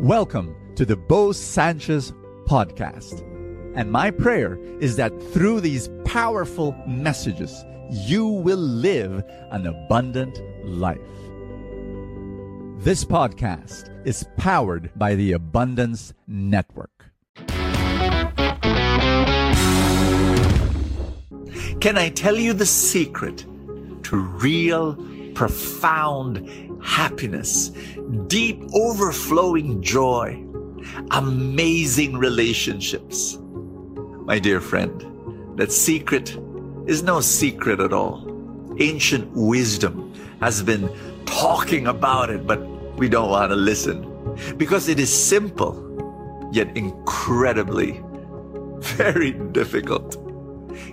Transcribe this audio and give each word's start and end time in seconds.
Welcome 0.00 0.54
to 0.76 0.84
the 0.84 0.94
Bo 0.94 1.32
Sanchez 1.32 2.12
podcast. 2.44 3.24
And 3.74 3.90
my 3.90 4.12
prayer 4.12 4.56
is 4.78 4.94
that 4.94 5.10
through 5.32 5.60
these 5.60 5.90
powerful 6.04 6.72
messages, 6.86 7.64
you 7.90 8.28
will 8.28 8.58
live 8.58 9.24
an 9.50 9.66
abundant 9.66 10.40
life. 10.64 11.00
This 12.78 13.04
podcast 13.04 13.90
is 14.06 14.24
powered 14.36 14.92
by 14.94 15.16
the 15.16 15.32
Abundance 15.32 16.14
Network. 16.28 17.06
Can 21.80 21.98
I 21.98 22.10
tell 22.14 22.36
you 22.36 22.52
the 22.52 22.66
secret 22.66 23.44
to 24.04 24.16
real, 24.16 24.96
profound 25.38 26.50
happiness, 26.82 27.68
deep, 28.26 28.60
overflowing 28.74 29.80
joy, 29.80 30.44
amazing 31.12 32.16
relationships? 32.16 33.38
My 34.26 34.40
dear 34.40 34.60
friend, 34.60 35.56
that 35.56 35.70
secret 35.70 36.36
is 36.88 37.04
no 37.04 37.20
secret 37.20 37.78
at 37.78 37.92
all. 37.92 38.26
Ancient 38.80 39.30
wisdom 39.32 40.12
has 40.40 40.60
been 40.60 40.90
talking 41.24 41.86
about 41.86 42.30
it, 42.30 42.44
but 42.44 42.60
we 42.96 43.08
don't 43.08 43.30
want 43.30 43.52
to 43.52 43.56
listen 43.56 43.96
because 44.56 44.88
it 44.88 44.98
is 44.98 45.12
simple, 45.12 45.72
yet 46.50 46.76
incredibly, 46.76 48.02
very 48.80 49.30
difficult. 49.52 50.16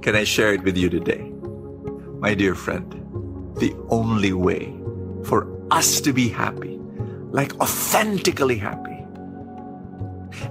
Can 0.00 0.16
I 0.16 0.24
share 0.24 0.54
it 0.54 0.62
with 0.62 0.78
you 0.78 0.88
today? 0.88 1.30
My 2.20 2.32
dear 2.32 2.54
friend, 2.54 2.99
the 3.60 3.76
only 3.90 4.32
way 4.32 4.74
for 5.24 5.46
us 5.70 6.00
to 6.00 6.12
be 6.12 6.28
happy, 6.28 6.80
like 7.30 7.58
authentically 7.60 8.56
happy, 8.56 8.90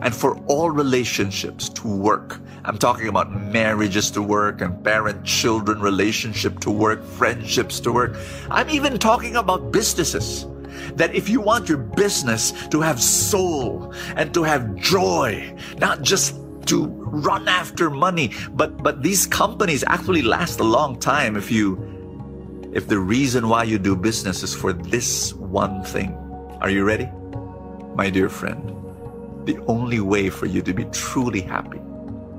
and 0.01 0.15
for 0.15 0.37
all 0.45 0.69
relationships 0.69 1.69
to 1.69 1.87
work. 1.87 2.39
I'm 2.63 2.77
talking 2.77 3.07
about 3.07 3.31
marriages 3.31 4.11
to 4.11 4.21
work 4.21 4.61
and 4.61 4.83
parent 4.83 5.25
children 5.25 5.79
relationship 5.79 6.59
to 6.61 6.71
work, 6.71 7.03
friendships 7.03 7.79
to 7.81 7.91
work. 7.91 8.15
I'm 8.51 8.69
even 8.69 8.99
talking 8.99 9.35
about 9.35 9.71
businesses. 9.71 10.45
That 10.95 11.13
if 11.13 11.27
you 11.27 11.41
want 11.41 11.67
your 11.67 11.79
business 11.79 12.53
to 12.69 12.79
have 12.79 13.01
soul 13.01 13.93
and 14.15 14.33
to 14.33 14.43
have 14.43 14.75
joy, 14.75 15.55
not 15.77 16.03
just 16.03 16.35
to 16.67 16.85
run 16.85 17.47
after 17.47 17.89
money, 17.89 18.31
but 18.53 18.81
but 18.83 19.01
these 19.01 19.25
companies 19.25 19.83
actually 19.87 20.21
last 20.21 20.59
a 20.59 20.63
long 20.63 20.99
time 20.99 21.35
if 21.35 21.51
you 21.51 21.98
if 22.71 22.87
the 22.87 22.99
reason 22.99 23.49
why 23.49 23.63
you 23.63 23.79
do 23.79 23.95
business 23.95 24.43
is 24.43 24.53
for 24.53 24.73
this 24.73 25.33
one 25.33 25.83
thing. 25.83 26.13
Are 26.61 26.69
you 26.69 26.83
ready? 26.83 27.09
My 27.95 28.09
dear 28.09 28.29
friend, 28.29 28.69
the 29.45 29.57
only 29.67 29.99
way 29.99 30.29
for 30.29 30.45
you 30.45 30.61
to 30.61 30.73
be 30.73 30.85
truly 30.85 31.41
happy 31.41 31.81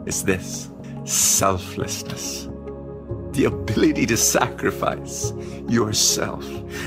is 0.06 0.22
this 0.22 0.70
selflessness. 1.04 2.48
The 3.32 3.46
ability 3.46 4.06
to 4.06 4.16
sacrifice 4.16 5.32
yourself, 5.68 6.44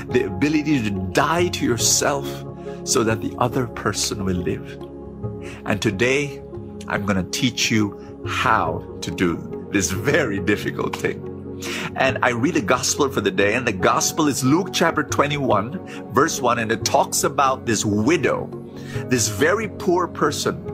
the 0.08 0.24
ability 0.26 0.82
to 0.84 0.90
die 1.12 1.48
to 1.48 1.64
yourself 1.64 2.26
so 2.84 3.04
that 3.04 3.20
the 3.20 3.34
other 3.38 3.66
person 3.66 4.24
will 4.24 4.36
live. 4.36 4.80
And 5.66 5.82
today, 5.82 6.42
I'm 6.88 7.04
going 7.04 7.22
to 7.22 7.30
teach 7.30 7.70
you 7.70 8.24
how 8.26 8.98
to 9.02 9.10
do 9.10 9.68
this 9.70 9.90
very 9.90 10.38
difficult 10.38 10.96
thing. 10.96 11.33
And 11.96 12.18
I 12.22 12.30
read 12.30 12.54
the 12.54 12.62
gospel 12.62 13.08
for 13.08 13.20
the 13.20 13.30
day, 13.30 13.54
and 13.54 13.66
the 13.66 13.72
gospel 13.72 14.28
is 14.28 14.44
Luke 14.44 14.68
chapter 14.72 15.02
21, 15.02 16.12
verse 16.12 16.40
1, 16.40 16.58
and 16.58 16.72
it 16.72 16.84
talks 16.84 17.24
about 17.24 17.66
this 17.66 17.84
widow, 17.84 18.48
this 19.06 19.28
very 19.28 19.68
poor 19.68 20.08
person. 20.08 20.70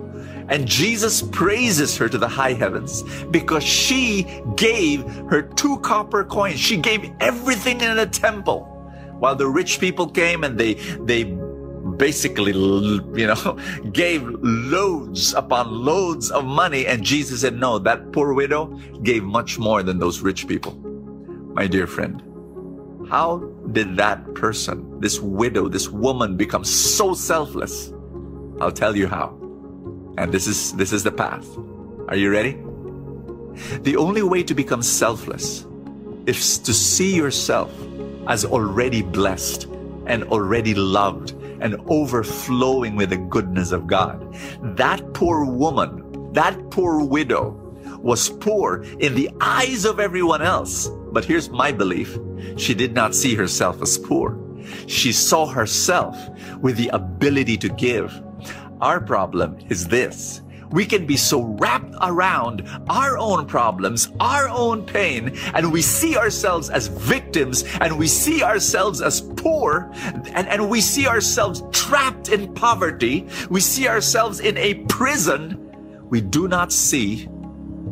And 0.48 0.66
Jesus 0.66 1.22
praises 1.22 1.96
her 1.96 2.08
to 2.08 2.18
the 2.18 2.28
high 2.28 2.54
heavens 2.54 3.04
because 3.30 3.62
she 3.62 4.26
gave 4.56 5.04
her 5.30 5.42
two 5.42 5.78
copper 5.78 6.24
coins. 6.24 6.58
She 6.58 6.76
gave 6.76 7.10
everything 7.20 7.80
in 7.80 7.96
the 7.96 8.06
temple. 8.06 8.64
While 9.20 9.36
the 9.36 9.46
rich 9.46 9.78
people 9.78 10.08
came 10.08 10.42
and 10.44 10.58
they, 10.58 10.74
they 10.74 11.24
basically, 12.00 12.52
you 12.52 13.26
know, 13.26 13.58
gave 13.92 14.22
loads 14.40 15.34
upon 15.34 15.70
loads 15.70 16.30
of 16.30 16.46
money. 16.46 16.86
And 16.86 17.04
Jesus 17.04 17.42
said, 17.42 17.54
no, 17.54 17.78
that 17.78 18.10
poor 18.10 18.32
widow 18.32 18.66
gave 19.02 19.22
much 19.22 19.58
more 19.58 19.82
than 19.82 19.98
those 19.98 20.20
rich 20.20 20.48
people. 20.48 20.72
My 21.52 21.66
dear 21.66 21.86
friend, 21.86 22.22
how 23.10 23.38
did 23.72 23.96
that 23.98 24.34
person, 24.34 24.98
this 24.98 25.20
widow, 25.20 25.68
this 25.68 25.90
woman 25.90 26.38
become 26.38 26.64
so 26.64 27.12
selfless? 27.12 27.92
I'll 28.60 28.72
tell 28.72 28.96
you 28.96 29.06
how. 29.06 29.36
And 30.16 30.32
this 30.32 30.46
is, 30.46 30.72
this 30.72 30.92
is 30.92 31.04
the 31.04 31.12
path. 31.12 31.46
Are 32.08 32.16
you 32.16 32.30
ready? 32.30 32.58
The 33.82 33.96
only 33.96 34.22
way 34.22 34.42
to 34.44 34.54
become 34.54 34.82
selfless 34.82 35.66
is 36.24 36.56
to 36.58 36.72
see 36.72 37.14
yourself 37.14 37.70
as 38.26 38.46
already 38.46 39.02
blessed 39.02 39.64
and 40.06 40.24
already 40.24 40.74
loved 40.74 41.34
and 41.60 41.76
overflowing 41.88 42.96
with 42.96 43.10
the 43.10 43.16
goodness 43.16 43.72
of 43.72 43.86
God. 43.86 44.34
That 44.76 45.14
poor 45.14 45.44
woman, 45.44 46.32
that 46.32 46.70
poor 46.70 47.04
widow 47.04 47.56
was 47.98 48.30
poor 48.30 48.82
in 48.98 49.14
the 49.14 49.30
eyes 49.40 49.84
of 49.84 50.00
everyone 50.00 50.42
else. 50.42 50.88
But 51.12 51.24
here's 51.24 51.50
my 51.50 51.72
belief. 51.72 52.18
She 52.56 52.74
did 52.74 52.94
not 52.94 53.14
see 53.14 53.34
herself 53.34 53.82
as 53.82 53.98
poor. 53.98 54.38
She 54.86 55.12
saw 55.12 55.46
herself 55.46 56.16
with 56.60 56.76
the 56.76 56.88
ability 56.88 57.56
to 57.58 57.68
give. 57.68 58.22
Our 58.80 59.00
problem 59.00 59.58
is 59.68 59.88
this 59.88 60.42
we 60.70 60.86
can 60.86 61.04
be 61.04 61.16
so 61.16 61.42
wrapped 61.42 61.94
around 62.00 62.68
our 62.88 63.18
own 63.18 63.46
problems, 63.46 64.08
our 64.20 64.48
own 64.48 64.86
pain, 64.86 65.36
and 65.54 65.72
we 65.72 65.82
see 65.82 66.16
ourselves 66.16 66.70
as 66.70 66.86
victims 66.86 67.64
and 67.80 67.98
we 67.98 68.06
see 68.06 68.42
ourselves 68.42 69.02
as 69.02 69.20
poor 69.40 69.90
and, 70.34 70.48
and 70.48 70.68
we 70.68 70.80
see 70.80 71.06
ourselves 71.06 71.62
trapped 71.72 72.28
in 72.28 72.52
poverty. 72.54 73.26
We 73.48 73.60
see 73.60 73.88
ourselves 73.88 74.40
in 74.40 74.56
a 74.58 74.74
prison. 74.84 75.66
We 76.08 76.20
do 76.20 76.46
not 76.46 76.72
see 76.72 77.28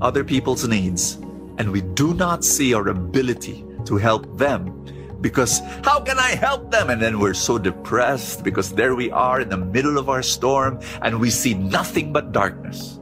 other 0.00 0.25
people's 0.25 0.69
needs 0.69 1.14
and 1.59 1.72
we 1.72 1.81
do 1.81 2.14
not 2.14 2.44
see 2.44 2.75
our 2.75 2.88
ability 2.88 3.64
to 3.86 3.97
help 3.97 4.36
them 4.36 4.75
because 5.20 5.60
how 5.82 6.00
can 6.00 6.19
I 6.19 6.31
help 6.36 6.70
them? 6.70 6.91
And 6.91 7.03
then 7.03 7.19
we're 7.19 7.34
so 7.34 7.59
depressed 7.59 8.44
because 8.44 8.72
there 8.72 8.94
we 8.94 9.10
are 9.10 9.41
in 9.41 9.48
the 9.48 9.56
middle 9.56 9.98
of 9.98 10.09
our 10.09 10.22
storm 10.22 10.78
and 11.03 11.19
we 11.19 11.30
see 11.30 11.54
nothing 11.54 12.12
but 12.12 12.32
darkness. 12.32 13.00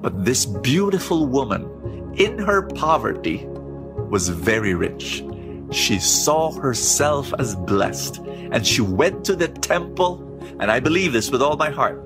But 0.00 0.24
this 0.24 0.46
beautiful 0.46 1.26
woman 1.26 2.14
in 2.16 2.38
her 2.38 2.62
poverty 2.62 3.46
was 3.46 4.28
very 4.28 4.74
rich. 4.74 5.24
She 5.70 5.98
saw 5.98 6.52
herself 6.52 7.32
as 7.38 7.54
blessed 7.56 8.18
and 8.18 8.66
she 8.66 8.82
went 8.82 9.24
to 9.26 9.36
the 9.36 9.48
temple. 9.48 10.22
And 10.60 10.70
I 10.70 10.80
believe 10.80 11.12
this 11.12 11.30
with 11.30 11.42
all 11.42 11.56
my 11.56 11.70
heart, 11.70 12.02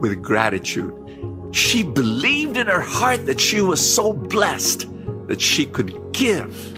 with 0.00 0.22
gratitude. 0.22 0.92
She 1.52 1.82
believed 1.82 2.56
in 2.56 2.66
her 2.66 2.80
heart 2.80 3.26
that 3.26 3.40
she 3.40 3.60
was 3.60 3.80
so 3.94 4.12
blessed 4.12 4.86
that 5.28 5.40
she 5.40 5.66
could 5.66 6.12
give 6.12 6.74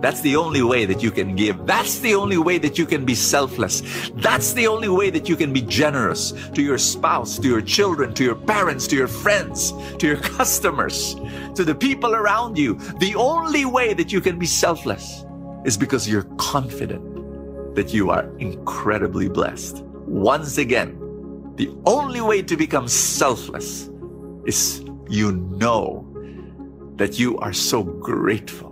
that's 0.00 0.20
the 0.20 0.36
only 0.36 0.62
way 0.62 0.84
that 0.84 1.02
you 1.02 1.10
can 1.10 1.34
give. 1.34 1.66
That's 1.66 1.98
the 1.98 2.14
only 2.14 2.38
way 2.38 2.58
that 2.58 2.78
you 2.78 2.86
can 2.86 3.04
be 3.04 3.16
selfless. 3.16 3.82
That's 4.14 4.52
the 4.52 4.68
only 4.68 4.88
way 4.88 5.10
that 5.10 5.28
you 5.28 5.34
can 5.34 5.52
be 5.52 5.62
generous 5.62 6.32
to 6.54 6.62
your 6.62 6.78
spouse, 6.78 7.36
to 7.38 7.48
your 7.48 7.62
children, 7.62 8.14
to 8.14 8.22
your 8.22 8.36
parents, 8.36 8.86
to 8.88 8.96
your 8.96 9.08
friends, 9.08 9.72
to 9.98 10.06
your 10.06 10.16
customers, 10.38 11.16
to 11.56 11.64
the 11.64 11.74
people 11.74 12.14
around 12.14 12.56
you. 12.56 12.74
The 13.00 13.16
only 13.16 13.64
way 13.64 13.92
that 13.92 14.12
you 14.12 14.20
can 14.20 14.38
be 14.38 14.46
selfless 14.46 15.24
is 15.64 15.76
because 15.76 16.08
you're 16.08 16.28
confident 16.36 17.74
that 17.74 17.92
you 17.92 18.10
are 18.10 18.28
incredibly 18.38 19.28
blessed. 19.28 19.82
Once 20.06 20.58
again, 20.58 20.96
the 21.56 21.70
only 21.86 22.20
way 22.20 22.42
to 22.42 22.56
become 22.56 22.88
selfless 22.88 23.90
is 24.46 24.84
you 25.08 25.32
know 25.32 26.04
that 26.96 27.18
you 27.18 27.38
are 27.38 27.52
so 27.52 27.82
grateful 27.82 28.68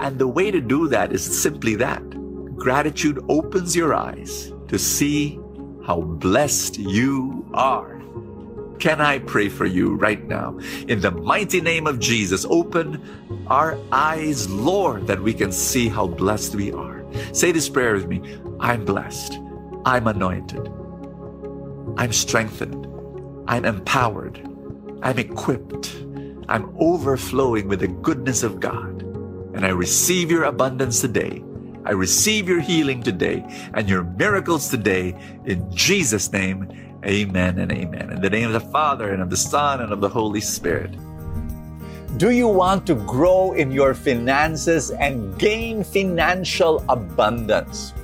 and 0.00 0.18
the 0.18 0.28
way 0.28 0.50
to 0.50 0.60
do 0.60 0.88
that 0.88 1.12
is 1.12 1.22
simply 1.24 1.74
that. 1.76 2.02
Gratitude 2.56 3.22
opens 3.28 3.74
your 3.74 3.94
eyes 3.94 4.52
to 4.68 4.78
see 4.78 5.38
how 5.84 6.00
blessed 6.00 6.78
you 6.78 7.46
are. 7.54 8.00
Can 8.78 9.00
I 9.00 9.18
pray 9.18 9.48
for 9.48 9.66
you 9.66 9.94
right 9.96 10.26
now? 10.26 10.58
In 10.88 11.00
the 11.00 11.10
mighty 11.10 11.60
name 11.60 11.86
of 11.86 11.98
Jesus, 11.98 12.46
open 12.48 13.28
our 13.50 13.76
eyes, 13.90 14.48
Lord, 14.48 15.08
that 15.08 15.20
we 15.20 15.34
can 15.34 15.50
see 15.50 15.88
how 15.88 16.06
blessed 16.06 16.54
we 16.54 16.72
are. 16.72 17.04
Say 17.32 17.50
this 17.50 17.68
prayer 17.68 17.94
with 17.94 18.06
me 18.06 18.38
I'm 18.60 18.84
blessed. 18.84 19.38
I'm 19.84 20.06
anointed. 20.06 20.68
I'm 21.96 22.12
strengthened. 22.12 22.86
I'm 23.48 23.64
empowered. 23.64 24.46
I'm 25.02 25.18
equipped. 25.18 25.96
I'm 26.48 26.74
overflowing 26.78 27.66
with 27.66 27.80
the 27.80 27.88
goodness 27.88 28.42
of 28.42 28.60
God. 28.60 29.02
And 29.54 29.66
I 29.66 29.70
receive 29.70 30.30
your 30.30 30.44
abundance 30.44 31.00
today. 31.00 31.42
I 31.84 31.92
receive 31.92 32.48
your 32.48 32.60
healing 32.60 33.02
today 33.02 33.44
and 33.74 33.88
your 33.88 34.04
miracles 34.04 34.68
today. 34.68 35.16
In 35.44 35.70
Jesus' 35.74 36.32
name, 36.32 36.70
Amen 37.04 37.58
and 37.58 37.72
amen. 37.72 38.12
In 38.12 38.20
the 38.20 38.28
name 38.28 38.48
of 38.48 38.52
the 38.52 38.68
Father 38.70 39.10
and 39.10 39.22
of 39.22 39.30
the 39.30 39.36
Son 39.36 39.80
and 39.80 39.90
of 39.90 40.02
the 40.02 40.08
Holy 40.08 40.42
Spirit. 40.42 40.94
Do 42.20 42.28
you 42.28 42.48
want 42.48 42.86
to 42.92 42.96
grow 43.08 43.52
in 43.52 43.72
your 43.72 43.94
finances 43.94 44.90
and 44.90 45.32
gain 45.38 45.82
financial 45.82 46.84
abundance? 46.86 47.94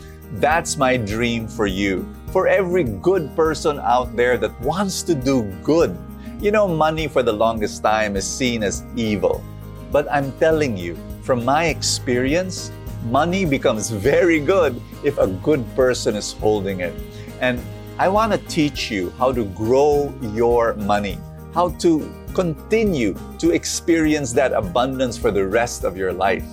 That's 0.41 0.79
my 0.79 0.97
dream 0.97 1.47
for 1.47 1.67
you. 1.67 2.09
For 2.33 2.49
every 2.49 2.85
good 2.85 3.37
person 3.37 3.79
out 3.79 4.17
there 4.17 4.39
that 4.39 4.59
wants 4.63 5.03
to 5.03 5.15
do 5.15 5.45
good. 5.63 5.93
You 6.41 6.51
know, 6.51 6.67
money 6.67 7.09
for 7.09 7.23
the 7.23 7.35
longest 7.35 7.83
time 7.83 8.17
is 8.17 8.27
seen 8.27 8.63
as 8.63 8.83
evil. 8.97 9.45
But 9.93 10.11
I'm 10.11 10.33
telling 10.41 10.79
you, 10.79 10.97
from 11.21 11.45
my 11.45 11.67
experience, 11.67 12.73
money 13.13 13.45
becomes 13.45 13.91
very 13.91 14.41
good 14.41 14.81
if 15.05 15.19
a 15.19 15.29
good 15.45 15.61
person 15.77 16.17
is 16.17 16.33
holding 16.33 16.81
it. 16.81 16.95
And 17.43 17.61
I 17.99 18.09
want 18.09 18.33
to 18.33 18.39
teach 18.49 18.91
you 18.91 19.13
how 19.19 19.31
to 19.33 19.45
grow 19.53 20.09
your 20.33 20.73
money, 20.89 21.19
how 21.53 21.69
to 21.85 22.01
continue 22.37 23.17
to 23.39 23.53
experience 23.53 24.31
that 24.31 24.53
abundance 24.53 25.17
for 25.17 25.31
the 25.31 25.47
rest 25.47 25.85
of 25.85 25.97
your 25.97 26.13
life. 26.13 26.45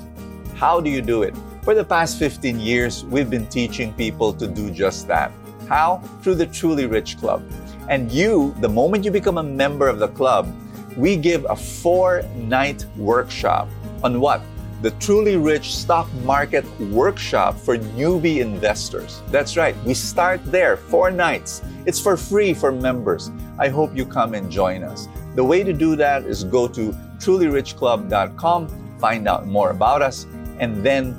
How 0.56 0.80
do 0.80 0.90
you 0.90 1.02
do 1.02 1.24
it? 1.24 1.36
For 1.62 1.76
the 1.76 1.84
past 1.84 2.18
15 2.18 2.58
years, 2.58 3.04
we've 3.04 3.30
been 3.30 3.48
teaching 3.48 3.92
people 3.92 4.32
to 4.32 4.48
do 4.48 4.72
just 4.72 5.10
that. 5.10 5.30
How? 5.68 5.98
Through 6.22 6.36
the 6.36 6.46
Truly 6.46 6.86
Rich 6.86 7.18
Club. 7.18 7.44
And 7.90 8.10
you, 8.10 8.56
the 8.62 8.70
moment 8.70 9.04
you 9.04 9.12
become 9.12 9.38
a 9.38 9.44
member 9.44 9.90
of 9.90 10.00
the 10.00 10.08
club, 10.08 10.48
we 10.96 11.18
give 11.18 11.46
a 11.50 11.56
four 11.56 12.24
night 12.38 12.86
workshop 12.96 13.68
on 14.04 14.22
what? 14.22 14.42
The 14.82 14.92
Truly 15.04 15.36
Rich 15.36 15.76
Stock 15.76 16.08
Market 16.24 16.64
Workshop 16.80 17.58
for 17.58 17.78
newbie 17.78 18.40
investors. 18.40 19.22
That's 19.32 19.58
right, 19.58 19.76
we 19.84 19.96
start 19.96 20.40
there, 20.46 20.78
four 20.78 21.12
nights. 21.12 21.62
It's 21.86 22.00
for 22.00 22.16
free 22.16 22.54
for 22.54 22.72
members. 22.72 23.32
I 23.60 23.68
hope 23.68 23.94
you 23.94 24.06
come 24.06 24.34
and 24.34 24.50
join 24.50 24.84
us. 24.84 25.10
The 25.36 25.44
way 25.44 25.64
to 25.64 25.74
do 25.74 25.96
that 25.96 26.24
is 26.26 26.44
go 26.44 26.68
to 26.68 26.92
trulyrichclub.com, 27.18 28.98
find 29.00 29.28
out 29.28 29.48
more 29.48 29.72
about 29.72 30.02
us, 30.02 30.26
and 30.60 30.84
then 30.84 31.18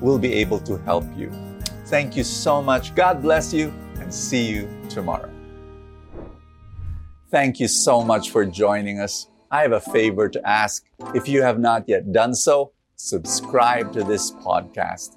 we'll 0.00 0.18
be 0.18 0.32
able 0.34 0.58
to 0.60 0.76
help 0.78 1.04
you. 1.16 1.30
Thank 1.86 2.16
you 2.16 2.24
so 2.24 2.60
much. 2.62 2.94
God 2.94 3.22
bless 3.22 3.52
you, 3.52 3.72
and 4.00 4.12
see 4.12 4.48
you 4.48 4.68
tomorrow. 4.88 5.30
Thank 7.30 7.60
you 7.60 7.68
so 7.68 8.02
much 8.02 8.30
for 8.30 8.44
joining 8.44 9.00
us. 9.00 9.28
I 9.50 9.62
have 9.62 9.72
a 9.72 9.80
favor 9.80 10.28
to 10.28 10.48
ask. 10.48 10.84
If 11.14 11.28
you 11.28 11.42
have 11.42 11.58
not 11.58 11.88
yet 11.88 12.12
done 12.12 12.34
so, 12.34 12.72
subscribe 12.96 13.92
to 13.92 14.02
this 14.02 14.32
podcast 14.32 15.16